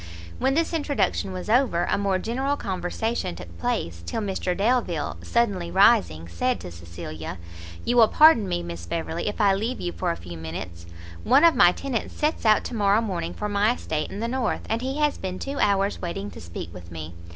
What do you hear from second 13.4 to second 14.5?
my estate in the